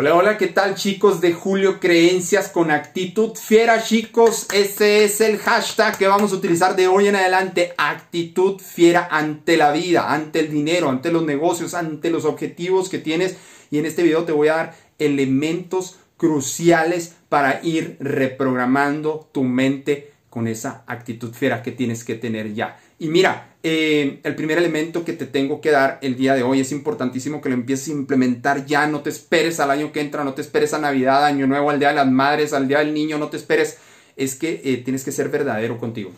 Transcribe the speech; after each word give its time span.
Hola, 0.00 0.14
hola, 0.14 0.38
¿qué 0.38 0.46
tal 0.46 0.76
chicos 0.76 1.20
de 1.20 1.32
Julio 1.32 1.80
Creencias 1.80 2.50
con 2.50 2.70
actitud 2.70 3.34
fiera 3.34 3.82
chicos? 3.82 4.46
Ese 4.54 5.02
es 5.02 5.20
el 5.20 5.38
hashtag 5.38 5.98
que 5.98 6.06
vamos 6.06 6.30
a 6.30 6.36
utilizar 6.36 6.76
de 6.76 6.86
hoy 6.86 7.08
en 7.08 7.16
adelante. 7.16 7.74
Actitud 7.76 8.60
fiera 8.60 9.08
ante 9.10 9.56
la 9.56 9.72
vida, 9.72 10.14
ante 10.14 10.38
el 10.38 10.52
dinero, 10.52 10.88
ante 10.88 11.10
los 11.10 11.24
negocios, 11.24 11.74
ante 11.74 12.10
los 12.10 12.26
objetivos 12.26 12.88
que 12.88 13.00
tienes. 13.00 13.38
Y 13.72 13.78
en 13.78 13.86
este 13.86 14.04
video 14.04 14.22
te 14.22 14.30
voy 14.30 14.46
a 14.46 14.56
dar 14.56 14.76
elementos 15.00 15.98
cruciales 16.16 17.16
para 17.28 17.60
ir 17.64 17.96
reprogramando 17.98 19.28
tu 19.32 19.42
mente 19.42 20.12
con 20.30 20.46
esa 20.46 20.84
actitud 20.86 21.34
fiera 21.34 21.60
que 21.64 21.72
tienes 21.72 22.04
que 22.04 22.14
tener 22.14 22.54
ya. 22.54 22.78
Y 22.98 23.08
mira, 23.08 23.48
eh, 23.62 24.20
el 24.22 24.34
primer 24.36 24.58
elemento 24.58 25.04
que 25.04 25.12
te 25.12 25.26
tengo 25.26 25.60
que 25.60 25.70
dar 25.70 25.98
el 26.00 26.16
día 26.16 26.34
de 26.34 26.42
hoy 26.42 26.60
es 26.60 26.72
importantísimo 26.72 27.40
que 27.40 27.48
lo 27.48 27.54
empieces 27.54 27.88
a 27.88 27.92
implementar 27.92 28.66
ya. 28.66 28.86
No 28.86 29.00
te 29.00 29.10
esperes 29.10 29.60
al 29.60 29.70
año 29.70 29.92
que 29.92 30.00
entra, 30.00 30.24
no 30.24 30.34
te 30.34 30.42
esperes 30.42 30.74
a 30.74 30.78
Navidad, 30.78 31.24
Año 31.24 31.46
Nuevo, 31.46 31.70
al 31.70 31.78
Día 31.78 31.88
de 31.88 31.96
las 31.96 32.10
Madres, 32.10 32.52
al 32.52 32.68
Día 32.68 32.78
del 32.78 32.94
Niño, 32.94 33.18
no 33.18 33.28
te 33.28 33.36
esperes. 33.36 33.78
Es 34.16 34.34
que 34.34 34.60
eh, 34.64 34.78
tienes 34.78 35.04
que 35.04 35.12
ser 35.12 35.28
verdadero 35.28 35.78
contigo. 35.78 36.12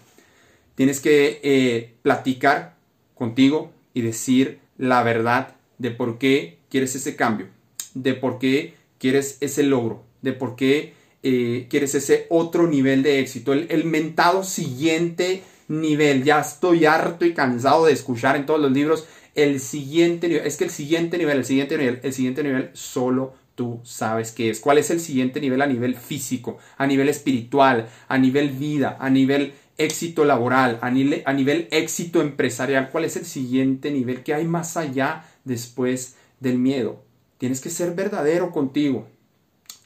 Tienes 0.75 1.01
que 1.01 1.41
eh, 1.43 1.95
platicar 2.03 2.77
contigo 3.15 3.73
y 3.93 4.03
decir 4.03 4.59
la 4.79 5.03
verdad 5.03 5.57
de 5.79 5.91
por 5.91 6.19
qué 6.19 6.59
quieres 6.71 6.95
ese 6.95 7.17
cambio, 7.17 7.49
de 7.95 8.15
por 8.15 8.39
qué 8.39 8.75
quieres 8.99 9.37
ese 9.41 9.63
logro, 9.63 10.05
de 10.23 10.33
por 10.33 10.57
qué 10.57 10.95
quieres 11.23 11.95
ese 11.95 12.27
otro 12.31 12.67
nivel 12.67 13.03
de 13.03 13.21
éxito, 13.21 13.53
el, 13.53 13.67
el 13.69 13.85
mentado 13.85 14.43
siguiente 14.43 15.43
nivel. 15.71 16.25
Ya 16.25 16.41
estoy 16.41 16.85
harto 16.85 17.25
y 17.25 17.33
cansado 17.33 17.87
de 17.87 17.93
escuchar 17.93 18.37
en 18.37 18.45
todos 18.45 18.61
los 18.61 18.73
libros 18.73 19.07
el 19.35 19.61
siguiente 19.61 20.29
nivel. 20.29 20.47
Es 20.47 20.57
que 20.57 20.65
el 20.65 20.71
siguiente 20.71 21.17
nivel, 21.17 21.39
el 21.39 21.45
siguiente 21.45 21.79
nivel, 21.79 22.01
el 22.03 22.13
siguiente 22.13 22.43
nivel 22.43 22.71
solo 22.75 23.35
tú 23.55 23.81
sabes 23.85 24.33
qué 24.33 24.51
es. 24.51 24.61
¿Cuál 24.61 24.79
es 24.79 24.91
el 24.91 25.01
siguiente 25.01 25.41
nivel 25.41 25.63
a 25.63 25.67
nivel 25.67 25.95
físico, 25.95 26.59
a 26.77 26.87
nivel 26.87 27.09
espiritual, 27.09 27.89
a 28.09 28.19
nivel 28.19 28.51
vida, 28.51 28.97
a 29.01 29.09
nivel 29.11 29.55
éxito 29.79 30.25
laboral, 30.25 30.79
a 30.83 30.91
nivel, 30.91 31.23
a 31.25 31.33
nivel 31.33 31.69
éxito 31.71 32.21
empresarial? 32.21 32.91
¿Cuál 32.91 33.05
es 33.05 33.17
el 33.17 33.25
siguiente 33.25 33.91
nivel 33.91 34.23
que 34.23 34.35
hay 34.35 34.47
más 34.47 34.77
allá 34.77 35.25
después 35.45 36.17
del 36.41 36.59
miedo? 36.59 37.03
Tienes 37.39 37.61
que 37.61 37.71
ser 37.71 37.95
verdadero 37.95 38.51
contigo. 38.51 39.09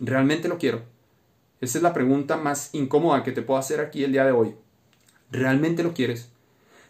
¿Realmente 0.01 0.49
lo 0.49 0.59
quiero? 0.59 0.83
Esa 1.61 1.79
es 1.79 1.83
la 1.83 1.95
pregunta 1.95 2.37
más 2.37 2.71
incómoda 2.73 3.23
que 3.23 3.33
te 3.33 3.43
puedo 3.43 3.59
hacer 3.59 3.81
aquí 3.81 4.03
el 4.05 4.13
día 4.13 4.25
de 4.25 4.33
hoy. 4.33 4.55
¿Realmente 5.35 5.83
lo 5.83 5.95
quieres? 5.95 6.31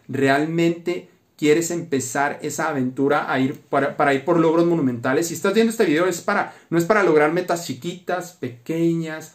¿Realmente 0.07 1.09
quieres 1.35 1.71
empezar 1.71 2.39
esa 2.43 2.69
aventura 2.69 3.31
a 3.31 3.39
ir 3.39 3.59
para, 3.59 4.13
ir 4.13 4.23
por 4.23 4.39
logros 4.39 4.65
monumentales? 4.67 5.27
Si 5.27 5.33
estás 5.33 5.53
viendo 5.53 5.71
este 5.71 5.85
video 5.85 6.05
es 6.05 6.21
para, 6.21 6.53
no 6.69 6.77
es 6.77 6.85
para 6.85 7.03
lograr 7.03 7.33
metas 7.33 7.65
chiquitas, 7.65 8.33
pequeñas, 8.33 9.33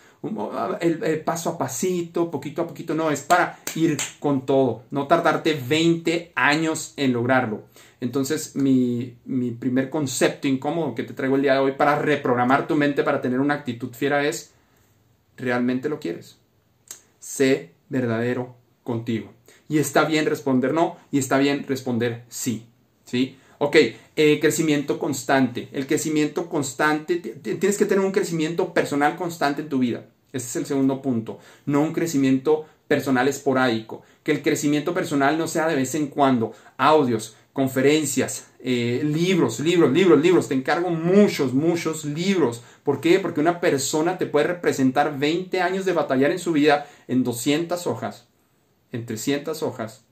el, 0.81 1.23
paso 1.23 1.51
a 1.51 1.59
pasito, 1.59 2.31
poquito 2.31 2.63
a 2.63 2.69
poquito, 2.69 2.95
no, 2.95 3.11
es 3.11 3.23
para 3.23 3.59
ir 3.75 3.97
con 4.21 4.47
todo, 4.47 4.85
no 4.93 5.09
tardarte 5.09 5.61
20 5.69 6.33
años 6.37 6.95
en 6.97 7.13
lograrlo. 7.13 7.65
Entonces, 8.01 8.55
mi, 8.55 9.17
mi 9.25 9.51
primer 9.51 9.91
concepto 9.91 10.47
incómodo 10.47 10.95
que 10.95 11.03
te 11.03 11.15
traigo 11.15 11.35
el 11.35 11.43
día 11.43 11.55
de 11.55 11.59
hoy 11.59 11.73
para 11.73 11.99
reprogramar 11.99 12.69
tu 12.69 12.77
mente, 12.77 13.03
para 13.03 13.21
tener 13.21 13.41
una 13.41 13.55
actitud 13.55 13.93
fiera 13.93 14.25
es, 14.25 14.53
¿realmente 15.37 15.89
lo 15.89 15.99
quieres? 15.99 16.39
Sé 17.19 17.73
verdadero 17.89 18.60
contigo. 18.91 19.33
Y 19.69 19.79
está 19.79 20.05
bien 20.05 20.27
responder 20.27 20.75
no 20.75 20.97
y 21.13 21.19
está 21.19 21.39
bien 21.39 21.65
responder 21.69 22.25
sí. 22.29 22.67
¿Sí? 23.05 23.37
Ok, 23.59 23.77
eh, 24.17 24.41
crecimiento 24.41 24.99
constante. 24.99 25.69
El 25.73 25.87
crecimiento 25.87 26.49
constante, 26.49 27.17
tienes 27.17 27.79
que 27.79 27.85
tener 27.85 28.05
un 28.05 28.11
crecimiento 28.11 28.75
personal 28.75 29.15
constante 29.15 29.63
en 29.63 29.69
tu 29.69 29.79
vida. 29.79 30.07
Ese 30.33 30.47
es 30.49 30.57
el 30.57 30.67
segundo 30.67 31.01
punto. 31.01 31.39
No 31.67 31.83
un 31.83 31.93
crecimiento 31.93 32.65
personal 32.89 33.29
esporádico. 33.29 34.03
Que 34.25 34.33
el 34.33 34.43
crecimiento 34.43 34.93
personal 34.93 35.39
no 35.39 35.47
sea 35.47 35.69
de 35.69 35.77
vez 35.77 35.95
en 35.95 36.09
cuando. 36.09 36.53
Audios, 36.77 37.37
conferencias, 37.53 38.49
eh, 38.59 39.03
libros, 39.05 39.61
libros, 39.61 39.93
libros, 39.93 40.21
libros. 40.21 40.49
Te 40.49 40.55
encargo 40.55 40.91
muchos, 40.91 41.55
muchos 41.55 42.05
libros. 42.05 42.63
¿Por 42.83 43.01
qué? 43.01 43.21
Porque 43.21 43.41
una 43.41 43.61
persona 43.61 44.19
te 44.19 44.27
puede 44.27 44.49
representar 44.49 45.17
20 45.17 45.61
años 45.61 45.85
de 45.85 45.93
batallar 45.93 46.33
en 46.33 46.41
su 46.41 46.51
vida 46.53 46.89
en 47.07 47.23
200 47.23 47.87
hojas 47.87 48.30
en 48.93 49.07
300 49.07 49.63
hojas 49.63 50.05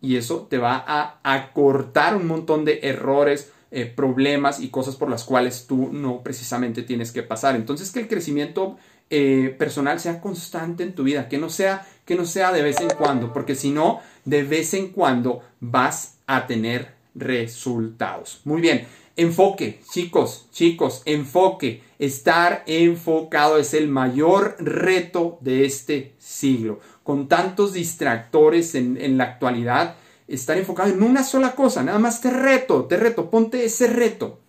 y 0.00 0.16
eso 0.16 0.46
te 0.48 0.58
va 0.58 0.84
a 0.86 1.18
acortar 1.22 2.16
un 2.16 2.26
montón 2.26 2.64
de 2.64 2.80
errores, 2.82 3.52
eh, 3.70 3.86
problemas 3.86 4.60
y 4.60 4.68
cosas 4.68 4.96
por 4.96 5.10
las 5.10 5.24
cuales 5.24 5.66
tú 5.66 5.90
no 5.92 6.22
precisamente 6.22 6.82
tienes 6.82 7.12
que 7.12 7.22
pasar. 7.22 7.56
Entonces 7.56 7.90
que 7.90 8.00
el 8.00 8.08
crecimiento 8.08 8.76
eh, 9.10 9.54
personal 9.58 9.98
sea 10.00 10.20
constante 10.20 10.82
en 10.82 10.94
tu 10.94 11.04
vida, 11.04 11.28
que 11.28 11.38
no 11.38 11.48
sea 11.48 11.86
que 12.04 12.14
no 12.14 12.24
sea 12.24 12.52
de 12.52 12.62
vez 12.62 12.80
en 12.80 12.90
cuando, 12.90 13.32
porque 13.32 13.56
si 13.56 13.70
no, 13.70 14.00
de 14.24 14.44
vez 14.44 14.74
en 14.74 14.88
cuando 14.88 15.42
vas 15.58 16.18
a 16.28 16.46
tener 16.46 16.94
resultados. 17.16 18.40
Muy 18.44 18.60
bien, 18.60 18.86
enfoque, 19.16 19.80
chicos, 19.92 20.46
chicos, 20.52 21.02
enfoque. 21.04 21.82
Estar 21.98 22.62
enfocado 22.66 23.58
es 23.58 23.74
el 23.74 23.88
mayor 23.88 24.54
reto 24.60 25.38
de 25.40 25.64
este 25.64 26.14
siglo 26.18 26.78
con 27.06 27.28
tantos 27.28 27.72
distractores 27.72 28.74
en, 28.74 29.16
la 29.16 29.22
actualidad, 29.22 29.94
estar 30.26 30.58
enfocado 30.58 30.90
en 30.90 31.04
una 31.04 31.22
sola 31.22 31.54
cosa, 31.54 31.84
nada 31.84 32.00
más 32.00 32.20
te 32.20 32.30
reto, 32.30 32.86
te 32.86 32.96
reto, 32.96 33.30
ponte 33.30 33.64
ese 33.64 33.86
reto 33.86 34.40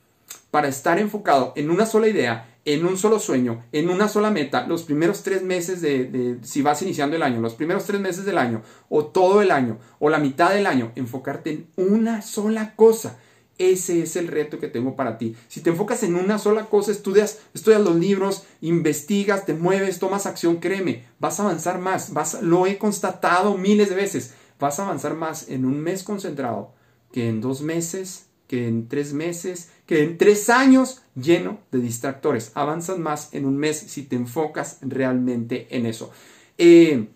para 0.49 0.67
estar 0.67 0.97
enfocado 0.97 1.53
en 1.55 1.69
una 1.69 1.85
sola 1.85 2.07
idea, 2.07 2.57
en 2.65 2.83
un 2.87 2.97
solo 2.97 3.19
sueño, 3.19 3.63
en 3.71 3.91
una 3.91 4.07
sola 4.07 4.31
meta, 4.31 4.65
los 4.65 4.81
primeros 4.81 5.21
tres 5.21 5.43
meses 5.43 5.81
de, 5.81 6.39
si 6.41 6.63
vas 6.63 6.81
iniciando 6.81 7.15
el 7.15 7.21
año, 7.21 7.41
los 7.41 7.53
primeros 7.53 7.85
tres 7.85 8.01
meses 8.01 8.25
del 8.25 8.39
año, 8.39 8.63
o 8.89 9.05
todo 9.05 9.43
el 9.43 9.51
año, 9.51 9.77
o 9.99 10.09
la 10.09 10.17
mitad 10.17 10.49
del 10.49 10.65
año, 10.65 10.91
enfocarte 10.95 11.51
en 11.51 11.67
una 11.77 12.23
sola 12.23 12.75
cosa 12.75 13.19
ese 13.57 14.03
es 14.03 14.15
el 14.15 14.27
reto 14.27 14.59
que 14.59 14.67
tengo 14.67 14.95
para 14.95 15.17
ti. 15.17 15.35
Si 15.47 15.61
te 15.61 15.69
enfocas 15.69 16.03
en 16.03 16.15
una 16.15 16.37
sola 16.37 16.65
cosa, 16.65 16.91
estudias, 16.91 17.39
estudias 17.53 17.81
los 17.81 17.95
libros, 17.95 18.43
investigas, 18.61 19.45
te 19.45 19.53
mueves, 19.53 19.99
tomas 19.99 20.25
acción, 20.25 20.57
créeme, 20.57 21.05
vas 21.19 21.39
a 21.39 21.43
avanzar 21.43 21.79
más. 21.79 22.13
Vas, 22.13 22.41
lo 22.41 22.67
he 22.67 22.77
constatado 22.77 23.57
miles 23.57 23.89
de 23.89 23.95
veces. 23.95 24.33
Vas 24.59 24.79
a 24.79 24.83
avanzar 24.83 25.15
más 25.15 25.49
en 25.49 25.65
un 25.65 25.79
mes 25.79 26.03
concentrado 26.03 26.73
que 27.11 27.29
en 27.29 27.41
dos 27.41 27.61
meses, 27.61 28.27
que 28.47 28.67
en 28.67 28.87
tres 28.87 29.13
meses, 29.13 29.69
que 29.85 30.03
en 30.03 30.17
tres 30.17 30.49
años 30.49 31.01
lleno 31.15 31.59
de 31.71 31.79
distractores. 31.79 32.51
Avanzas 32.53 32.99
más 32.99 33.33
en 33.33 33.45
un 33.45 33.57
mes 33.57 33.77
si 33.77 34.03
te 34.03 34.15
enfocas 34.15 34.77
realmente 34.81 35.67
en 35.71 35.85
eso. 35.85 36.11
Eh, 36.57 37.07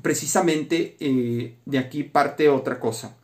precisamente 0.00 0.96
eh, 1.00 1.56
de 1.64 1.78
aquí 1.78 2.02
parte 2.04 2.48
otra 2.48 2.80
cosa 2.80 3.16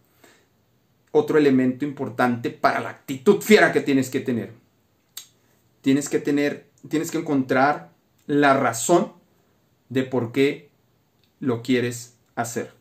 otro 1.12 1.38
elemento 1.38 1.84
importante 1.84 2.50
para 2.50 2.80
la 2.80 2.90
actitud 2.90 3.40
fiera 3.40 3.72
que 3.72 3.80
tienes 3.80 4.10
que 4.10 4.20
tener. 4.20 4.52
Tienes 5.80 6.08
que 6.08 6.18
tener, 6.18 6.68
tienes 6.88 7.10
que 7.10 7.18
encontrar 7.18 7.90
la 8.26 8.54
razón 8.54 9.12
de 9.88 10.02
por 10.02 10.32
qué 10.32 10.70
lo 11.40 11.62
quieres 11.62 12.16
hacer. 12.34 12.72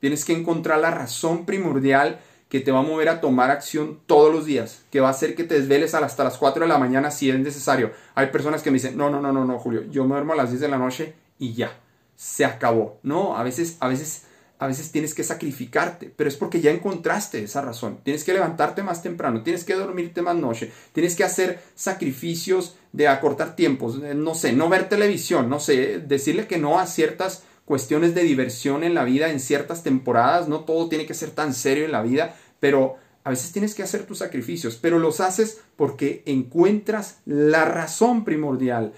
Tienes 0.00 0.24
que 0.24 0.32
encontrar 0.32 0.78
la 0.78 0.90
razón 0.90 1.46
primordial 1.46 2.20
que 2.48 2.60
te 2.60 2.70
va 2.70 2.78
a 2.78 2.82
mover 2.82 3.08
a 3.08 3.20
tomar 3.20 3.50
acción 3.50 4.00
todos 4.06 4.32
los 4.32 4.46
días, 4.46 4.84
que 4.90 5.00
va 5.00 5.08
a 5.08 5.10
hacer 5.10 5.34
que 5.34 5.44
te 5.44 5.58
desveles 5.58 5.94
hasta 5.94 6.24
las 6.24 6.38
4 6.38 6.62
de 6.62 6.68
la 6.68 6.78
mañana 6.78 7.10
si 7.10 7.28
es 7.28 7.38
necesario. 7.38 7.92
Hay 8.14 8.28
personas 8.28 8.62
que 8.62 8.70
me 8.70 8.76
dicen, 8.76 8.96
no, 8.96 9.10
no, 9.10 9.20
no, 9.20 9.32
no, 9.32 9.44
no, 9.44 9.58
Julio, 9.58 9.84
yo 9.90 10.04
me 10.04 10.10
duermo 10.10 10.32
a 10.32 10.36
las 10.36 10.50
10 10.50 10.60
de 10.60 10.68
la 10.68 10.78
noche 10.78 11.14
y 11.38 11.54
ya, 11.54 11.76
se 12.14 12.44
acabó. 12.44 13.00
No, 13.02 13.36
a 13.36 13.42
veces, 13.42 13.76
a 13.80 13.88
veces 13.88 14.26
a 14.58 14.66
veces 14.66 14.90
tienes 14.90 15.14
que 15.14 15.22
sacrificarte, 15.22 16.12
pero 16.14 16.28
es 16.28 16.36
porque 16.36 16.60
ya 16.60 16.70
encontraste 16.70 17.42
esa 17.42 17.60
razón. 17.60 17.98
Tienes 18.02 18.24
que 18.24 18.32
levantarte 18.32 18.82
más 18.82 19.02
temprano, 19.02 19.42
tienes 19.42 19.64
que 19.64 19.74
dormirte 19.74 20.22
más 20.22 20.36
noche, 20.36 20.72
tienes 20.92 21.14
que 21.14 21.24
hacer 21.24 21.60
sacrificios 21.74 22.76
de 22.92 23.08
acortar 23.08 23.56
tiempos, 23.56 23.98
no 23.98 24.34
sé, 24.34 24.52
no 24.52 24.68
ver 24.68 24.88
televisión, 24.88 25.50
no 25.50 25.60
sé, 25.60 25.98
decirle 25.98 26.46
que 26.46 26.58
no 26.58 26.78
a 26.78 26.86
ciertas 26.86 27.42
cuestiones 27.66 28.14
de 28.14 28.22
diversión 28.22 28.84
en 28.84 28.94
la 28.94 29.04
vida 29.04 29.30
en 29.30 29.40
ciertas 29.40 29.82
temporadas, 29.82 30.48
no 30.48 30.60
todo 30.60 30.88
tiene 30.88 31.04
que 31.04 31.14
ser 31.14 31.32
tan 31.32 31.52
serio 31.52 31.84
en 31.84 31.92
la 31.92 32.02
vida, 32.02 32.34
pero 32.60 32.96
a 33.24 33.30
veces 33.30 33.52
tienes 33.52 33.74
que 33.74 33.82
hacer 33.82 34.06
tus 34.06 34.18
sacrificios, 34.18 34.78
pero 34.80 34.98
los 34.98 35.20
haces 35.20 35.60
porque 35.74 36.22
encuentras 36.26 37.18
la 37.26 37.64
razón 37.64 38.24
primordial. 38.24 38.92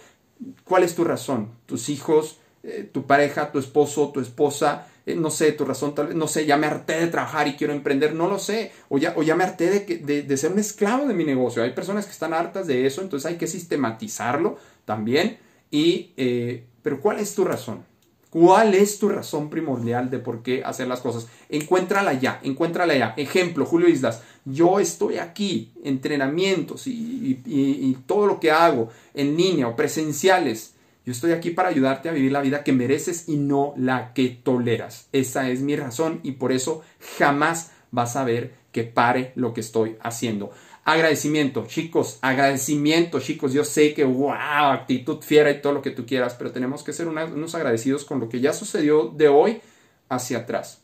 ¿Cuál 0.64 0.84
es 0.84 0.94
tu 0.94 1.02
razón? 1.02 1.50
Tus 1.66 1.88
hijos, 1.88 2.38
eh, 2.62 2.88
tu 2.93 3.06
pareja, 3.06 3.50
tu 3.50 3.58
esposo, 3.58 4.11
tu 4.11 4.20
esposa, 4.20 4.87
eh, 4.97 4.97
no 5.16 5.31
sé, 5.31 5.52
tu 5.52 5.64
razón 5.64 5.94
tal 5.94 6.08
vez, 6.08 6.16
no 6.16 6.28
sé, 6.28 6.46
ya 6.46 6.56
me 6.56 6.66
harté 6.66 7.00
de 7.00 7.06
trabajar 7.08 7.49
y 7.49 7.55
quiero 7.55 7.72
emprender, 7.72 8.14
no 8.14 8.28
lo 8.28 8.38
sé, 8.38 8.72
o 8.88 8.99
ya, 8.99 9.14
o 9.16 9.22
ya 9.22 9.34
me 9.37 9.44
harté 9.44 9.70
de, 9.70 10.22
de, 10.22 10.37
ser 10.37 10.52
un 10.52 10.58
esclavo 10.58 11.06
de 11.06 11.14
mi 11.14 11.25
negocio. 11.25 11.62
Hay 11.62 11.72
personas 11.72 12.06
que 12.06 12.12
están 12.12 12.34
hartas 12.34 12.66
de 12.66 12.87
eso, 12.87 13.02
entonces 13.02 13.31
hay 13.31 13.37
que 13.37 13.46
sistematizarlo 13.46 14.58
también. 14.84 15.38
Y, 15.70 16.12
eh, 16.16 16.64
pero 16.82 17.00
¿cuál 17.00 17.19
es 17.19 17.34
tu 17.34 17.44
razón? 17.44 17.84
¿Cuál 18.31 18.75
es 18.75 18.99
tu 18.99 19.08
razón 19.08 19.49
primordial 19.49 20.10
de 20.10 20.19
por 20.19 20.43
qué 20.43 20.62
hacer 20.62 20.87
las 20.87 21.00
cosas? 21.00 21.28
Encuéntrala 21.49 22.12
ya, 22.12 22.40
encuéntrala 22.43 22.94
ya. 22.94 23.14
Ejemplo, 23.16 23.64
Julio 23.64 23.88
Islas, 23.88 24.22
yo 24.44 24.81
estoy 24.81 25.16
aquí, 25.16 25.72
entrenamientos 25.82 26.87
y, 26.87 27.96
todo 28.06 28.26
lo 28.26 28.40
que 28.40 28.50
hago 28.50 28.90
en 29.14 29.37
línea 29.37 29.69
o 29.69 29.76
presenciales. 29.76 30.75
Yo 31.08 31.12
estoy 31.12 31.32
aquí 31.32 31.52
para 31.52 31.70
ayudarte 31.70 32.10
a 32.10 32.12
vivir 32.12 32.32
la 32.32 32.43
vida 32.43 32.62
que 32.62 32.75
mereces 32.75 33.31
y 33.31 33.38
no 33.38 33.72
la 33.78 34.12
que 34.12 34.28
toleras. 34.28 35.08
Esa 35.10 35.49
es 35.49 35.62
mi 35.62 35.75
razón 35.75 36.20
y 36.22 36.32
por 36.32 36.52
eso 36.52 36.82
jamás 37.16 37.70
vas 37.90 38.14
a 38.16 38.25
ver 38.25 38.52
que 38.72 38.84
pare 38.84 39.32
lo 39.34 39.55
que 39.55 39.62
estoy 39.62 39.96
haciendo. 40.02 40.50
Agradecimiento, 40.84 41.64
chicos, 41.66 42.19
agradecimiento, 42.20 43.20
chicos. 43.20 43.55
Yo 43.55 43.64
sé 43.64 43.94
que, 43.94 44.05
wow, 44.05 44.32
actitud 44.34 45.22
fiera 45.22 45.50
y 45.50 45.62
todo 45.62 45.72
lo 45.72 45.81
que 45.81 45.93
tú 45.93 46.05
quieras, 46.05 46.34
pero 46.34 46.50
tenemos 46.50 46.82
que 46.82 46.93
ser 46.93 47.08
unos 47.08 47.54
agradecidos 47.54 48.04
con 48.04 48.20
lo 48.20 48.28
que 48.28 48.40
ya 48.40 48.52
sucedió 48.52 49.06
de 49.06 49.28
hoy 49.28 49.62
hacia 50.11 50.40
atrás. 50.40 50.82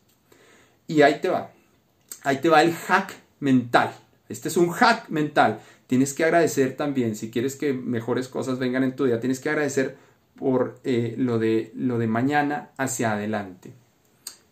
Y 0.86 1.02
ahí 1.02 1.20
te 1.20 1.28
va, 1.28 1.50
ahí 2.22 2.38
te 2.38 2.48
va 2.48 2.62
el 2.62 2.72
hack 2.72 3.12
mental. 3.40 3.92
Este 4.30 4.48
es 4.48 4.56
un 4.56 4.70
hack 4.70 5.10
mental. 5.10 5.60
Tienes 5.86 6.14
que 6.14 6.24
agradecer 6.24 6.78
también, 6.78 7.14
si 7.14 7.30
quieres 7.30 7.56
que 7.56 7.74
mejores 7.74 8.28
cosas 8.28 8.58
vengan 8.58 8.84
en 8.84 8.96
tu 8.96 9.04
día, 9.04 9.20
tienes 9.20 9.38
que 9.38 9.50
agradecer 9.50 10.02
por 10.36 10.80
eh, 10.84 11.14
lo, 11.16 11.38
de, 11.38 11.72
lo 11.74 11.98
de 11.98 12.06
mañana 12.06 12.70
hacia 12.76 13.12
adelante. 13.12 13.72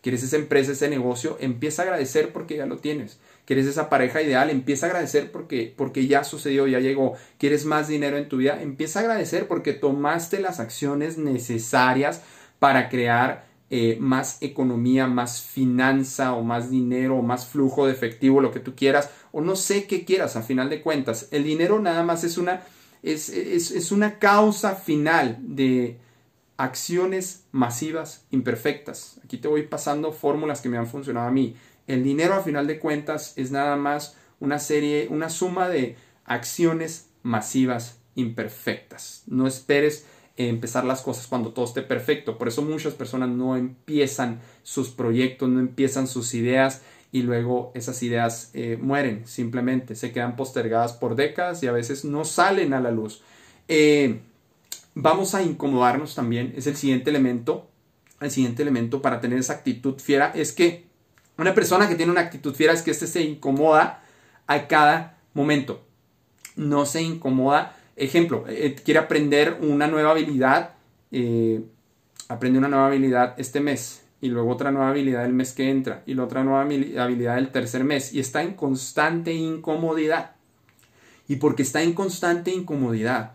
¿Quieres 0.01 0.23
esa 0.23 0.35
empresa, 0.35 0.73
ese 0.73 0.89
negocio? 0.89 1.37
Empieza 1.39 1.81
a 1.81 1.85
agradecer 1.85 2.33
porque 2.33 2.57
ya 2.57 2.65
lo 2.65 2.77
tienes. 2.77 3.19
¿Quieres 3.45 3.65
esa 3.67 3.89
pareja 3.89 4.21
ideal? 4.21 4.49
Empieza 4.49 4.85
a 4.85 4.89
agradecer 4.89 5.31
porque, 5.31 5.73
porque 5.75 6.07
ya 6.07 6.23
sucedió, 6.23 6.67
ya 6.67 6.79
llegó. 6.79 7.13
¿Quieres 7.37 7.65
más 7.65 7.87
dinero 7.87 8.17
en 8.17 8.27
tu 8.27 8.37
vida? 8.37 8.61
Empieza 8.61 8.99
a 8.99 9.03
agradecer 9.03 9.47
porque 9.47 9.73
tomaste 9.73 10.39
las 10.39 10.59
acciones 10.59 11.17
necesarias 11.17 12.21
para 12.59 12.89
crear 12.89 13.45
eh, 13.69 13.97
más 13.99 14.37
economía, 14.41 15.07
más 15.07 15.41
finanza 15.41 16.33
o 16.33 16.43
más 16.43 16.69
dinero 16.69 17.17
o 17.17 17.21
más 17.21 17.47
flujo 17.47 17.87
de 17.87 17.93
efectivo, 17.93 18.39
lo 18.39 18.51
que 18.51 18.59
tú 18.59 18.75
quieras, 18.75 19.09
o 19.31 19.41
no 19.41 19.55
sé 19.55 19.87
qué 19.87 20.05
quieras 20.05 20.35
a 20.35 20.43
final 20.43 20.69
de 20.69 20.81
cuentas. 20.81 21.27
El 21.31 21.43
dinero 21.43 21.79
nada 21.79 22.03
más 22.03 22.23
es 22.23 22.37
una, 22.37 22.61
es, 23.03 23.29
es 23.29 23.91
una 23.91 24.17
causa 24.17 24.75
final 24.75 25.37
de 25.41 25.99
acciones 26.57 27.45
masivas 27.51 28.25
imperfectas. 28.31 29.19
Aquí 29.23 29.37
te 29.37 29.47
voy 29.47 29.63
pasando 29.63 30.11
fórmulas 30.11 30.61
que 30.61 30.69
me 30.69 30.77
han 30.77 30.87
funcionado 30.87 31.27
a 31.27 31.31
mí. 31.31 31.55
El 31.87 32.03
dinero 32.03 32.33
a 32.33 32.41
final 32.41 32.67
de 32.67 32.79
cuentas 32.79 33.33
es 33.35 33.51
nada 33.51 33.75
más 33.75 34.15
una 34.39 34.59
serie, 34.59 35.07
una 35.09 35.29
suma 35.29 35.67
de 35.67 35.95
acciones 36.25 37.09
masivas 37.23 37.99
imperfectas. 38.15 39.23
No 39.27 39.47
esperes 39.47 40.05
empezar 40.35 40.85
las 40.85 41.01
cosas 41.01 41.27
cuando 41.27 41.51
todo 41.53 41.65
esté 41.65 41.81
perfecto. 41.81 42.37
Por 42.37 42.47
eso 42.47 42.61
muchas 42.61 42.93
personas 42.93 43.29
no 43.29 43.55
empiezan 43.57 44.39
sus 44.63 44.89
proyectos, 44.89 45.49
no 45.49 45.59
empiezan 45.59 46.07
sus 46.07 46.33
ideas 46.33 46.81
y 47.13 47.21
luego 47.21 47.71
esas 47.75 48.01
ideas 48.01 48.49
eh, 48.55 48.75
mueren, 48.81 49.27
simplemente 49.27 49.95
se 49.95 50.11
quedan 50.11 50.35
postergadas 50.35 50.93
por 50.93 51.15
décadas 51.15 51.61
y 51.61 51.67
a 51.67 51.71
veces 51.71 52.03
no 52.03 52.25
salen 52.25 52.73
a 52.73 52.81
la 52.81 52.89
luz. 52.89 53.21
Eh, 53.67 54.19
vamos 54.95 55.35
a 55.35 55.43
incomodarnos 55.43 56.15
también, 56.15 56.55
es 56.57 56.65
el 56.65 56.75
siguiente 56.75 57.11
elemento. 57.11 57.69
El 58.19 58.31
siguiente 58.31 58.63
elemento 58.63 59.01
para 59.03 59.21
tener 59.21 59.37
esa 59.37 59.53
actitud 59.53 59.99
fiera 59.99 60.31
es 60.33 60.53
que 60.53 60.85
una 61.37 61.53
persona 61.53 61.87
que 61.87 61.93
tiene 61.93 62.11
una 62.11 62.21
actitud 62.21 62.55
fiera 62.55 62.73
es 62.73 62.81
que 62.81 62.89
éste 62.89 63.05
se 63.05 63.21
incomoda 63.21 64.03
a 64.47 64.67
cada 64.67 65.19
momento. 65.35 65.83
No 66.55 66.87
se 66.87 67.03
incomoda. 67.03 67.77
Ejemplo, 67.95 68.45
eh, 68.47 68.75
quiere 68.83 68.99
aprender 68.99 69.59
una 69.61 69.85
nueva 69.85 70.11
habilidad. 70.11 70.71
Aprende 72.27 72.57
una 72.57 72.69
nueva 72.69 72.87
habilidad 72.87 73.35
este 73.37 73.59
mes 73.59 74.02
y 74.23 74.29
luego 74.29 74.51
otra 74.51 74.71
nueva 74.71 74.91
habilidad 74.91 75.25
el 75.25 75.33
mes 75.33 75.51
que 75.51 75.69
entra 75.69 76.01
y 76.05 76.13
la 76.13 76.23
otra 76.23 76.45
nueva 76.45 76.61
habilidad 76.61 77.37
el 77.37 77.51
tercer 77.51 77.83
mes 77.83 78.13
y 78.13 78.21
está 78.21 78.41
en 78.41 78.53
constante 78.53 79.33
incomodidad. 79.33 80.37
Y 81.27 81.35
porque 81.35 81.63
está 81.63 81.81
en 81.81 81.91
constante 81.91 82.49
incomodidad, 82.49 83.33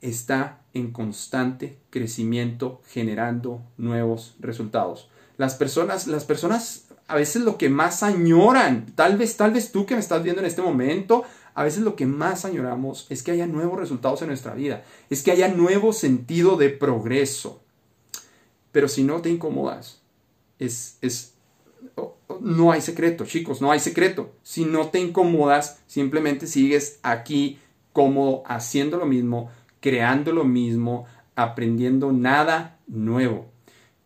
está 0.00 0.62
en 0.72 0.92
constante 0.92 1.76
crecimiento 1.90 2.80
generando 2.88 3.60
nuevos 3.76 4.36
resultados. 4.40 5.10
Las 5.36 5.56
personas, 5.56 6.06
las 6.06 6.24
personas 6.24 6.86
a 7.06 7.16
veces 7.16 7.42
lo 7.42 7.58
que 7.58 7.68
más 7.68 8.02
añoran, 8.02 8.86
tal 8.94 9.18
vez, 9.18 9.36
tal 9.36 9.50
vez 9.50 9.72
tú 9.72 9.84
que 9.84 9.92
me 9.92 10.00
estás 10.00 10.22
viendo 10.22 10.40
en 10.40 10.46
este 10.46 10.62
momento, 10.62 11.24
a 11.52 11.64
veces 11.64 11.82
lo 11.82 11.96
que 11.96 12.06
más 12.06 12.46
añoramos 12.46 13.08
es 13.10 13.22
que 13.22 13.32
haya 13.32 13.46
nuevos 13.46 13.78
resultados 13.78 14.22
en 14.22 14.28
nuestra 14.28 14.54
vida, 14.54 14.84
es 15.10 15.22
que 15.22 15.32
haya 15.32 15.48
nuevo 15.48 15.92
sentido 15.92 16.56
de 16.56 16.70
progreso. 16.70 17.62
Pero 18.72 18.88
si 18.88 19.04
no 19.04 19.20
te 19.20 19.28
incomodas, 19.28 20.00
es, 20.64 20.98
es, 21.00 21.34
no 22.40 22.72
hay 22.72 22.80
secreto, 22.80 23.24
chicos, 23.24 23.60
no 23.60 23.70
hay 23.70 23.80
secreto. 23.80 24.32
Si 24.42 24.64
no 24.64 24.88
te 24.88 25.00
incomodas, 25.00 25.82
simplemente 25.86 26.46
sigues 26.46 26.98
aquí 27.02 27.58
cómodo, 27.92 28.42
haciendo 28.46 28.98
lo 28.98 29.06
mismo, 29.06 29.50
creando 29.80 30.32
lo 30.32 30.44
mismo, 30.44 31.06
aprendiendo 31.36 32.12
nada 32.12 32.78
nuevo. 32.86 33.46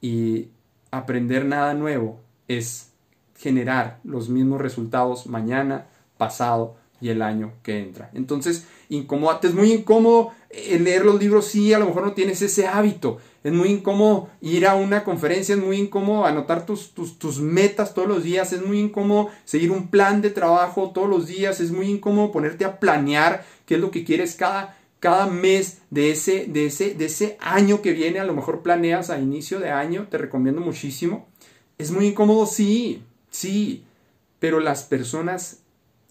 Y 0.00 0.49
aprender 0.90 1.44
nada 1.44 1.75
nuevo 1.75 2.20
es 2.46 2.93
generar 3.37 4.00
los 4.04 4.28
mismos 4.28 4.61
resultados 4.61 5.26
mañana, 5.26 5.87
pasado 6.16 6.76
y 7.00 7.11
el 7.11 7.23
año 7.23 7.53
que 7.62 7.79
entra. 7.79 8.11
Entonces, 8.15 8.67
es 8.91 9.55
muy 9.55 9.73
incómodo 9.73 10.33
eh, 10.50 10.79
leer 10.79 11.05
los 11.05 11.21
libros 11.21 11.47
si 11.47 11.73
a 11.73 11.79
lo 11.79 11.87
mejor 11.87 12.05
no 12.05 12.12
tienes 12.12 12.43
ese 12.43 12.67
hábito. 12.67 13.19
Es 13.45 13.53
muy 13.53 13.69
incómodo 13.69 14.29
ir 14.41 14.67
a 14.67 14.75
una 14.75 15.05
conferencia, 15.05 15.55
es 15.55 15.61
muy 15.61 15.79
incómodo 15.79 16.27
anotar 16.27 16.67
tus, 16.67 16.93
tus, 16.95 17.41
metas 17.41 17.95
todos 17.95 18.09
los 18.09 18.25
días, 18.25 18.53
es 18.53 18.65
muy 18.65 18.81
incómodo 18.81 19.31
seguir 19.45 19.71
un 19.71 19.89
plan 19.89 20.21
de 20.21 20.31
trabajo 20.31 20.91
todos 20.91 21.09
los 21.09 21.27
días, 21.27 21.61
es 21.61 21.71
muy 21.71 21.89
incómodo 21.89 22.33
ponerte 22.33 22.65
a 22.65 22.81
planear 22.81 23.45
qué 23.67 23.77
es 23.77 23.81
lo 23.81 23.91
que 23.91 24.05
quieres 24.05 24.35
cada, 24.35 24.77
cada 25.00 25.27
mes 25.27 25.79
de 25.91 26.11
ese, 26.11 26.47
de, 26.47 26.67
ese, 26.67 26.95
de 26.95 27.05
ese 27.05 27.37
año 27.41 27.81
que 27.81 27.93
viene. 27.93 28.19
A 28.19 28.25
lo 28.25 28.35
mejor 28.35 28.62
planeas 28.62 29.11
a 29.11 29.21
inicio 29.21 29.61
de 29.61 29.71
año, 29.71 30.09
te 30.11 30.19
recomiendo 30.19 30.61
muchísimo. 30.61 31.29
Es 31.79 31.93
muy 31.93 32.06
incómodo, 32.06 32.45
sí, 32.47 33.03
Sí, 33.31 33.85
pero 34.39 34.61
las 34.61 34.85
personas 34.85 35.61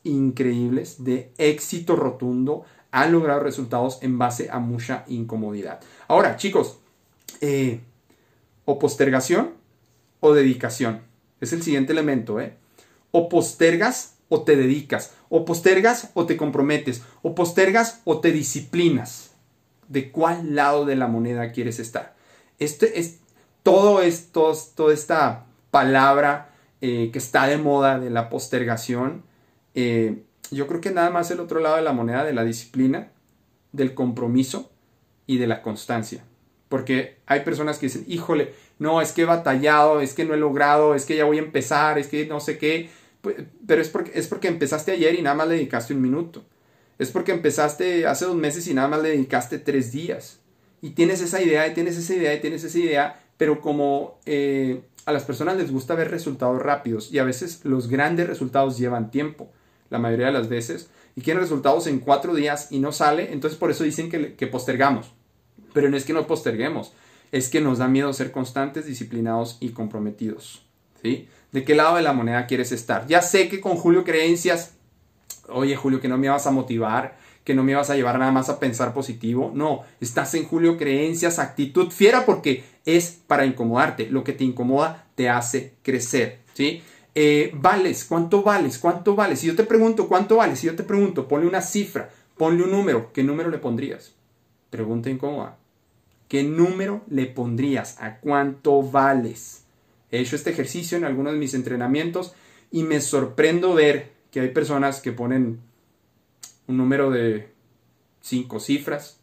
increíbles 0.08 1.04
de 1.04 1.32
éxito 1.38 1.96
rotundo 1.96 2.64
han 2.92 3.12
logrado 3.12 3.42
resultados 3.42 4.00
en 4.02 4.18
base 4.18 4.50
a 4.50 4.60
mucha 4.60 5.04
incomodidad. 5.08 5.80
Ahora, 6.08 6.38
chicos, 6.38 6.80
eh, 7.42 7.82
o 8.66 8.80
postergación 8.80 9.52
o 10.20 10.34
dedicación. 10.34 11.02
Es 11.40 11.54
el 11.54 11.62
siguiente 11.62 11.94
elemento, 11.94 12.42
¿eh? 12.42 12.56
O 13.12 13.30
postergas 13.30 14.16
o 14.30 14.42
te 14.42 14.56
dedicas. 14.56 15.14
O 15.30 15.46
postergas 15.46 16.12
o 16.14 16.26
te 16.26 16.38
comprometes. 16.38 17.04
O 17.22 17.36
postergas 17.36 18.02
o 18.04 18.20
te 18.20 18.32
disciplinas. 18.32 19.32
¿De 19.88 20.12
cuál 20.12 20.56
lado 20.56 20.86
de 20.86 20.96
la 20.96 21.08
moneda 21.08 21.52
quieres 21.52 21.80
estar? 21.80 22.16
Este 22.60 23.00
es 23.00 23.20
todo 23.64 24.02
esto, 24.02 24.54
toda 24.76 24.94
esta 24.94 25.46
palabra 25.72 26.54
eh, 26.82 27.10
que 27.12 27.20
está 27.20 27.48
de 27.48 27.58
moda 27.58 28.00
de 28.00 28.10
la 28.10 28.30
postergación, 28.30 29.24
eh, 29.80 30.24
yo 30.50 30.66
creo 30.66 30.82
que 30.82 30.90
nada 30.90 31.12
más 31.12 31.30
el 31.30 31.40
otro 31.40 31.60
lado 31.60 31.76
de 31.76 31.84
la 31.84 31.94
moneda 31.94 32.26
de 32.26 32.34
la 32.34 32.44
disciplina, 32.44 33.12
del 33.72 33.94
compromiso 33.94 34.72
y 35.28 35.38
de 35.38 35.46
la 35.46 35.62
constancia. 35.62 36.24
Porque 36.68 37.18
hay 37.28 37.42
personas 37.42 37.78
que 37.78 37.86
dicen, 37.86 38.04
híjole, 38.08 38.54
no, 38.80 39.02
es 39.02 39.12
que 39.12 39.22
he 39.22 39.26
batallado, 39.26 40.02
es 40.02 40.16
que 40.16 40.26
no 40.26 40.34
he 40.34 40.38
logrado, 40.38 40.96
es 40.96 41.06
que 41.06 41.16
ya 41.16 41.26
voy 41.26 41.38
a 41.38 41.44
empezar, 41.44 42.00
es 42.00 42.08
que 42.08 42.26
no 42.26 42.40
sé 42.40 42.58
qué. 42.58 42.90
Pues, 43.22 43.36
pero 43.68 43.80
es 43.80 43.90
porque, 43.90 44.12
es 44.16 44.28
porque 44.28 44.48
empezaste 44.48 44.94
ayer 44.94 45.14
y 45.14 45.22
nada 45.22 45.36
más 45.36 45.48
le 45.48 45.56
dedicaste 45.56 45.94
un 45.94 46.02
minuto. 46.02 46.44
Es 46.98 47.12
porque 47.12 47.32
empezaste 47.32 48.08
hace 48.08 48.26
dos 48.26 48.36
meses 48.36 48.68
y 48.68 48.74
nada 48.74 48.88
más 48.88 49.04
le 49.04 49.10
dedicaste 49.10 49.60
tres 49.60 49.92
días. 49.92 50.40
Y 50.82 50.92
tienes 50.92 51.22
esa 51.22 51.40
idea, 51.40 51.68
y 51.68 51.76
tienes 51.76 51.98
esa 51.98 52.16
idea, 52.16 52.34
y 52.34 52.42
tienes 52.42 52.64
esa 52.64 52.80
idea, 52.80 53.20
pero 53.38 53.62
como 53.62 54.20
eh, 54.26 54.82
a 55.06 55.12
las 55.12 55.24
personas 55.24 55.58
les 55.58 55.72
gusta 55.72 55.94
ver 55.94 56.10
resultados 56.10 56.60
rápidos 56.60 57.12
y 57.12 57.20
a 57.20 57.24
veces 57.24 57.62
los 57.64 57.88
grandes 57.88 58.28
resultados 58.28 58.80
llevan 58.80 59.12
tiempo, 59.12 59.52
la 59.90 60.00
mayoría 60.00 60.28
de 60.28 60.34
las 60.34 60.50
veces, 60.50 60.90
y 61.16 61.22
quieren 61.22 61.42
resultados 61.42 61.88
en 61.88 62.00
cuatro 62.00 62.36
días 62.36 62.68
y 62.72 62.80
no 62.80 62.92
sale, 62.92 63.34
entonces 63.34 63.58
por 63.58 63.72
eso 63.72 63.84
dicen 63.84 64.10
que, 64.10 64.36
que 64.36 64.48
postergamos. 64.48 65.12
Pero 65.74 65.90
no 65.90 65.98
es 65.98 66.06
que 66.06 66.14
no 66.14 66.28
posterguemos, 66.28 66.94
es 67.32 67.50
que 67.50 67.62
nos 67.62 67.80
da 67.80 67.88
miedo 67.88 68.14
ser 68.14 68.32
constantes, 68.32 68.86
disciplinados 68.86 69.58
y 69.60 69.70
comprometidos. 69.70 70.66
¿sí? 71.02 71.28
¿De 71.52 71.64
qué 71.64 71.76
lado 71.76 71.96
de 71.96 72.02
la 72.02 72.14
moneda 72.14 72.46
quieres 72.48 72.72
estar? 72.72 73.08
Ya 73.08 73.22
sé 73.22 73.50
que 73.50 73.62
con 73.62 73.76
Julio 73.78 74.04
Creencias, 74.04 74.76
oye 75.48 75.76
Julio, 75.76 76.00
que 76.02 76.08
no 76.08 76.18
me 76.18 76.30
vas 76.30 76.46
a 76.48 76.52
motivar, 76.52 77.18
que 77.44 77.54
no 77.54 77.64
me 77.64 77.76
vas 77.76 77.90
a 77.90 77.96
llevar 77.96 78.20
nada 78.20 78.32
más 78.32 78.50
a 78.50 78.60
pensar 78.60 78.94
positivo. 78.94 79.52
No, 79.54 79.84
estás 80.02 80.34
en 80.34 80.44
Julio 80.44 80.78
Creencias, 80.78 81.40
actitud 81.40 81.92
fiera 81.92 82.26
porque 82.26 82.66
es 82.86 83.22
para 83.26 83.46
incomodarte. 83.46 84.10
Lo 84.10 84.24
que 84.24 84.34
te 84.34 84.44
incomoda 84.44 85.08
te 85.16 85.30
hace 85.30 85.76
crecer, 85.82 86.42
¿sí? 86.54 86.84
Eh, 87.20 87.50
vales, 87.56 88.06
¿cuánto 88.06 88.44
vales? 88.44 88.78
¿Cuánto 88.78 89.16
vales? 89.16 89.40
Si 89.40 89.48
yo 89.48 89.56
te 89.56 89.64
pregunto, 89.64 90.08
¿cuánto 90.08 90.36
vales? 90.36 90.60
Si 90.60 90.68
yo 90.68 90.76
te 90.76 90.84
pregunto, 90.84 91.28
ponle 91.28 91.48
una 91.48 91.64
cifra, 91.64 92.12
ponle 92.38 92.62
un 92.64 92.70
número, 92.70 93.12
¿qué 93.12 93.24
número 93.24 93.50
le 93.50 93.58
pondrías? 93.58 94.14
Pregunta 94.70 95.10
incómoda. 95.10 95.58
¿Qué 96.28 96.44
número 96.44 97.02
le 97.10 97.26
pondrías? 97.26 98.00
¿A 98.00 98.20
cuánto 98.20 98.84
vales? 98.84 99.64
He 100.12 100.20
hecho 100.20 100.36
este 100.36 100.52
ejercicio 100.52 100.96
en 100.96 101.06
algunos 101.06 101.34
de 101.34 101.40
mis 101.40 101.56
entrenamientos 101.56 102.36
y 102.70 102.84
me 102.84 103.02
sorprendo 103.02 103.74
ver 103.74 104.12
que 104.30 104.42
hay 104.42 104.50
personas 104.50 105.02
que 105.02 105.12
ponen 105.12 105.60
un 106.68 106.78
número 106.78 107.10
de 107.10 107.50
cinco 108.22 108.60
cifras, 108.60 109.20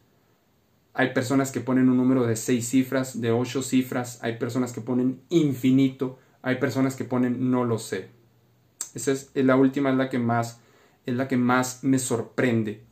hay 0.94 1.14
personas 1.14 1.52
que 1.52 1.60
ponen 1.60 1.88
un 1.88 1.96
número 1.96 2.26
de 2.26 2.34
seis 2.34 2.66
cifras, 2.66 3.20
de 3.20 3.30
ocho 3.30 3.62
cifras, 3.62 4.18
hay 4.20 4.36
personas 4.36 4.72
que 4.72 4.80
ponen 4.80 5.20
infinito, 5.28 6.18
hay 6.44 6.56
personas 6.56 6.94
que 6.94 7.04
ponen 7.04 7.50
no 7.50 7.64
lo 7.64 7.78
sé. 7.78 8.10
Esa 8.94 9.12
es, 9.12 9.30
la 9.34 9.56
última, 9.56 9.90
es 9.90 9.96
la 9.96 10.10
que 10.10 10.18
más, 10.18 10.60
es 11.06 11.14
la 11.14 11.26
que 11.26 11.36
más 11.36 11.82
me 11.82 11.98
sorprende. 11.98 12.84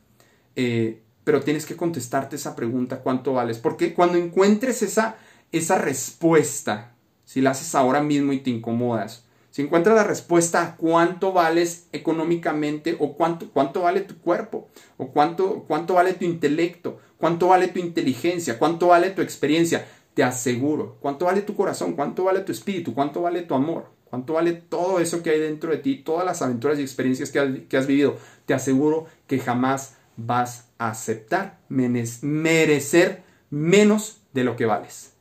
Eh, 0.55 1.01
pero 1.23 1.41
tienes 1.41 1.65
que 1.65 1.77
contestarte 1.77 2.35
esa 2.35 2.55
pregunta, 2.55 2.99
¿cuánto 2.99 3.33
vales? 3.33 3.59
Porque 3.59 3.93
cuando 3.93 4.17
encuentres 4.17 4.81
esa, 4.81 5.17
esa 5.51 5.77
respuesta, 5.77 6.95
si 7.23 7.41
la 7.41 7.51
haces 7.51 7.75
ahora 7.75 8.01
mismo 8.01 8.33
y 8.33 8.39
te 8.39 8.49
incomodas, 8.49 9.25
si 9.51 9.61
encuentras 9.61 9.95
la 9.95 10.03
respuesta 10.03 10.63
a 10.63 10.75
cuánto 10.75 11.31
vales 11.31 11.87
económicamente 11.91 12.97
o 12.99 13.13
cuánto, 13.13 13.51
cuánto 13.51 13.83
vale 13.83 14.01
tu 14.01 14.17
cuerpo 14.17 14.67
o 14.97 15.11
cuánto, 15.11 15.65
cuánto 15.67 15.93
vale 15.93 16.13
tu 16.13 16.25
intelecto, 16.25 16.99
cuánto 17.19 17.49
vale 17.49 17.67
tu 17.67 17.79
inteligencia, 17.79 18.57
cuánto 18.57 18.87
vale 18.87 19.11
tu 19.11 19.21
experiencia, 19.21 19.87
te 20.13 20.23
aseguro, 20.23 20.97
cuánto 20.99 21.25
vale 21.25 21.41
tu 21.41 21.55
corazón, 21.55 21.93
cuánto 21.93 22.25
vale 22.25 22.41
tu 22.41 22.51
espíritu, 22.51 22.93
cuánto 22.93 23.21
vale 23.21 23.41
tu 23.41 23.55
amor, 23.55 23.87
cuánto 24.05 24.33
vale 24.33 24.53
todo 24.53 24.99
eso 24.99 25.23
que 25.23 25.31
hay 25.31 25.39
dentro 25.39 25.71
de 25.71 25.77
ti, 25.77 25.97
todas 25.97 26.25
las 26.25 26.41
aventuras 26.41 26.77
y 26.77 26.83
experiencias 26.83 27.31
que 27.31 27.77
has, 27.77 27.87
vivido, 27.87 28.17
te 28.45 28.53
aseguro 28.53 29.07
que 29.27 29.39
jamás 29.39 29.95
vas 30.15 30.69
a 30.77 30.89
aceptar 30.89 31.59
merecer 31.67 33.23
menos 33.49 34.21
de 34.33 34.43
lo 34.43 34.55
que 34.55 34.65
vales. 34.65 35.13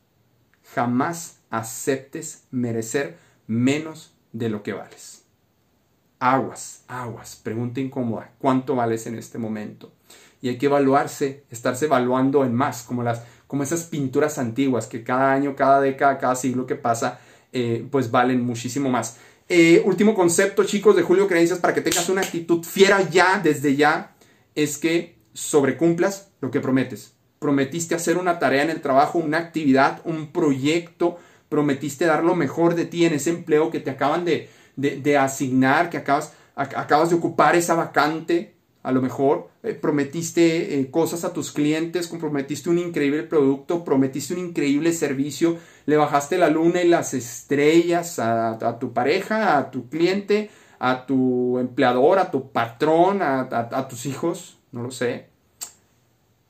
Jamás 0.74 1.38
aceptes 1.50 2.44
merecer 2.50 3.16
menos 3.46 4.14
de 4.32 4.48
lo 4.48 4.62
que 4.62 4.72
vales. 4.72 5.24
Aguas, 6.18 6.84
aguas, 6.86 7.36
pregunta 7.36 7.80
incómoda, 7.80 8.32
¿cuánto 8.38 8.76
vales 8.76 9.06
en 9.06 9.16
este 9.16 9.38
momento? 9.38 9.92
Y 10.40 10.48
hay 10.48 10.58
que 10.58 10.66
evaluarse, 10.66 11.44
estarse 11.50 11.86
evaluando 11.86 12.44
en 12.44 12.54
más, 12.54 12.82
como, 12.82 13.02
las, 13.02 13.24
como 13.52 13.64
esas 13.64 13.82
pinturas 13.82 14.38
antiguas 14.38 14.86
que 14.86 15.04
cada 15.04 15.30
año, 15.30 15.54
cada 15.54 15.78
década, 15.78 16.16
cada 16.16 16.34
siglo 16.36 16.66
que 16.66 16.74
pasa, 16.74 17.20
eh, 17.52 17.86
pues 17.90 18.10
valen 18.10 18.42
muchísimo 18.42 18.88
más. 18.88 19.18
Eh, 19.46 19.82
último 19.84 20.14
concepto, 20.14 20.64
chicos, 20.64 20.96
de 20.96 21.02
Julio 21.02 21.28
Creencias, 21.28 21.58
para 21.58 21.74
que 21.74 21.82
tengas 21.82 22.08
una 22.08 22.22
actitud 22.22 22.64
fiera 22.64 23.06
ya, 23.10 23.42
desde 23.44 23.76
ya, 23.76 24.14
es 24.54 24.78
que 24.78 25.18
sobrecumplas 25.34 26.30
lo 26.40 26.50
que 26.50 26.60
prometes. 26.60 27.12
Prometiste 27.40 27.94
hacer 27.94 28.16
una 28.16 28.38
tarea 28.38 28.62
en 28.62 28.70
el 28.70 28.80
trabajo, 28.80 29.18
una 29.18 29.36
actividad, 29.36 30.00
un 30.06 30.32
proyecto, 30.32 31.18
prometiste 31.50 32.06
dar 32.06 32.24
lo 32.24 32.34
mejor 32.34 32.74
de 32.74 32.86
ti 32.86 33.04
en 33.04 33.12
ese 33.12 33.28
empleo 33.28 33.70
que 33.70 33.80
te 33.80 33.90
acaban 33.90 34.24
de, 34.24 34.48
asignar, 35.18 35.90
que 35.90 35.98
acabas, 35.98 36.32
acabas 36.56 37.10
de 37.10 37.16
ocupar 37.16 37.54
esa 37.54 37.74
vacante, 37.74 38.54
a 38.82 38.92
lo 38.92 39.00
mejor 39.00 39.48
eh, 39.62 39.74
prometiste 39.74 40.80
eh, 40.80 40.90
cosas 40.90 41.24
a 41.24 41.32
tus 41.32 41.52
clientes, 41.52 42.08
prometiste 42.08 42.70
un 42.70 42.78
increíble 42.78 43.22
producto, 43.22 43.84
prometiste 43.84 44.34
un 44.34 44.40
increíble 44.40 44.92
servicio, 44.92 45.58
le 45.86 45.96
bajaste 45.96 46.38
la 46.38 46.50
luna 46.50 46.82
y 46.82 46.88
las 46.88 47.14
estrellas 47.14 48.18
a, 48.18 48.78
tu 48.80 48.92
pareja, 48.92 49.58
a 49.58 49.70
tu 49.70 49.88
cliente, 49.88 50.50
a 50.78 51.06
tu 51.06 51.58
empleador, 51.58 52.18
a 52.18 52.30
tu 52.30 52.50
patrón, 52.50 53.20
a 53.22 53.88
tus 53.88 54.06
hijos, 54.06 54.58
no 54.72 54.82
lo 54.82 54.90
sé. 54.90 55.26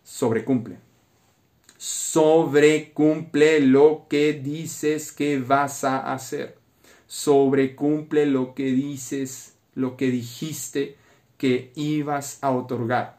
Sobrecumple 0.02 0.78
sobrecumple 1.82 3.58
lo 3.58 4.06
que 4.08 4.34
dices 4.34 5.10
que 5.10 5.40
vas 5.40 5.82
a 5.82 6.12
hacer. 6.12 6.56
Sobrecumple 7.08 8.26
lo 8.26 8.54
que 8.54 8.66
dices, 8.66 9.56
lo 9.74 9.96
que 9.96 10.12
dijiste 10.12 10.96
que 11.42 11.72
ibas 11.74 12.38
a 12.40 12.52
otorgar. 12.52 13.18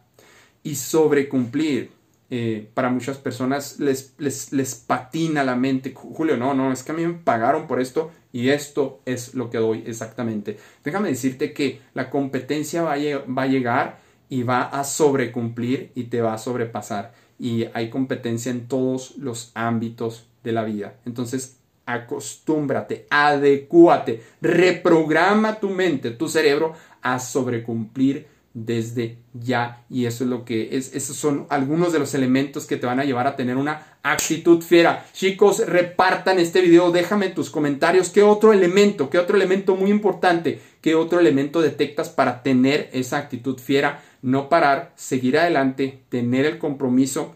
Y 0.64 0.76
sobrecumplir, 0.76 1.92
eh, 2.30 2.70
para 2.74 2.88
muchas 2.88 3.18
personas 3.18 3.82
les, 3.82 4.14
les, 4.18 4.76
patina 4.76 5.44
la 5.44 5.58
mente. 5.58 5.94
Julio, 5.94 6.38
no, 6.38 6.54
no, 6.54 6.72
es 6.72 6.84
que 6.84 6.94
a 6.94 6.96
mí 6.96 7.06
me 7.06 7.16
pagaron 7.16 7.68
por 7.68 7.82
esto 7.82 8.12
y 8.32 8.48
esto 8.48 9.02
es 9.04 9.34
lo 9.34 9.50
que 9.50 9.58
doy 9.58 9.84
exactamente. 9.86 10.58
Déjame 10.86 11.10
decirte 11.10 11.52
que 11.52 11.82
la 11.94 12.10
competencia 12.10 12.82
va 12.82 12.96
va 12.96 13.42
a 13.42 13.48
llegar 13.48 14.00
y 14.30 14.44
va 14.44 14.62
a 14.62 14.86
sobrecumplir 14.86 15.92
y 15.94 16.06
te 16.06 16.22
va 16.22 16.34
a 16.34 16.38
sobrepasar 16.38 17.14
y 17.38 17.66
hay 17.74 17.90
competencia 17.90 18.54
en 18.54 18.70
todos 18.70 19.18
los 19.18 19.52
ámbitos 19.54 20.28
de 20.46 20.54
la 20.54 20.64
vida. 20.64 20.94
Entonces, 21.06 21.58
acostúmbrate, 21.86 23.06
adecúate, 23.10 24.24
reprograma 24.42 25.60
tu 25.60 25.70
mente, 25.70 26.12
tu 26.12 26.30
cerebro 26.30 26.74
a 27.04 27.20
sobrecumplir 27.20 28.26
desde 28.56 29.18
ya. 29.34 29.84
Y 29.90 30.06
eso 30.06 30.24
es 30.24 30.30
lo 30.30 30.46
que 30.46 30.76
es, 30.76 30.96
esos 30.96 31.16
son 31.16 31.46
algunos 31.50 31.94
de 31.94 32.00
los 32.00 32.14
elementos 32.16 32.66
que 32.66 32.78
te 32.78 32.86
van 32.86 33.00
a 33.00 33.04
llevar 33.04 33.28
a 33.28 33.36
tener 33.36 33.58
una 33.58 33.98
actitud 34.02 34.62
fiera. 34.62 35.06
Chicos, 35.14 35.68
repartan 35.68 36.40
este 36.40 36.62
video, 36.62 36.92
déjame 36.92 37.30
tus 37.30 37.50
comentarios 37.50 38.10
qué 38.10 38.24
otro 38.24 38.54
elemento, 38.54 39.10
qué 39.10 39.20
otro 39.20 39.38
elemento 39.38 39.76
muy 39.76 39.92
importante, 39.92 40.60
qué 40.82 40.96
otro 40.96 41.20
elemento 41.20 41.62
detectas 41.62 42.10
para 42.10 42.42
tener 42.42 42.90
esa 42.94 43.18
actitud 43.18 43.60
fiera 43.60 44.02
no 44.24 44.48
parar, 44.50 44.94
seguir 44.96 45.38
adelante, 45.38 46.04
tener 46.10 46.46
el 46.46 46.58
compromiso 46.58 47.36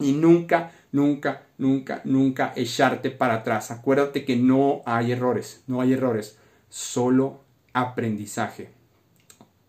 y 0.00 0.12
nunca, 0.12 0.72
nunca, 0.90 1.46
nunca, 1.58 2.02
nunca 2.04 2.52
echarte 2.56 3.10
para 3.10 3.34
atrás. 3.34 3.70
Acuérdate 3.70 4.24
que 4.24 4.36
no 4.36 4.82
hay 4.84 5.12
errores, 5.12 5.62
no 5.68 5.80
hay 5.80 5.92
errores, 5.92 6.36
solo 6.68 7.44
aprendizaje. 7.72 8.70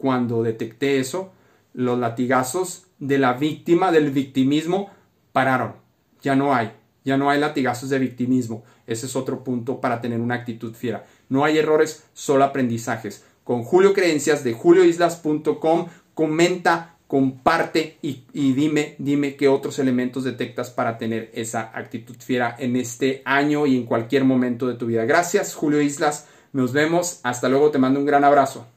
Cuando 0.06 0.44
detecté 0.44 1.00
eso, 1.00 1.32
los 1.74 1.98
latigazos 1.98 2.86
de 3.00 3.18
la 3.18 3.34
víctima, 3.34 3.92
del 3.92 4.12
victimismo, 4.12 4.92
pararon. 5.32 5.78
Ya 6.22 6.36
no 6.36 6.54
hay, 6.54 6.74
ya 7.04 7.18
no 7.18 7.32
hay 7.32 7.40
latigazos 7.40 7.90
de 7.90 7.98
victimismo. 7.98 8.64
Ese 8.86 9.08
es 9.08 9.16
otro 9.16 9.44
punto 9.44 9.82
para 9.82 10.02
tener 10.02 10.20
una 10.20 10.36
actitud 10.36 10.76
fiera. 10.76 11.08
No 11.28 11.44
hay 11.44 11.58
errores, 11.58 12.06
solo 12.14 12.44
aprendizajes. 12.44 13.26
Con 13.44 13.64
Julio 13.64 13.94
Creencias 13.94 14.44
de 14.44 14.54
julioislas.com 14.54 15.88
comenta, 16.14 16.98
comparte 17.08 17.98
y, 18.04 18.26
dime, 18.32 18.94
dime 19.00 19.36
qué 19.36 19.48
otros 19.48 19.80
elementos 19.80 20.24
detectas 20.24 20.70
para 20.70 21.00
tener 21.00 21.32
esa 21.34 21.72
actitud 21.74 22.18
fiera 22.20 22.56
en 22.60 22.76
este 22.76 23.24
año 23.26 23.66
y 23.66 23.76
en 23.76 23.88
cualquier 23.88 24.24
momento 24.24 24.68
de 24.68 24.76
tu 24.76 24.86
vida. 24.86 25.04
Gracias, 25.06 25.56
Julio 25.56 25.82
Islas. 25.82 26.28
Nos 26.54 26.74
vemos. 26.74 27.22
Hasta 27.24 27.50
luego. 27.50 27.72
Te 27.72 27.80
mando 27.80 28.00
un 28.00 28.06
gran 28.06 28.24
abrazo. 28.24 28.68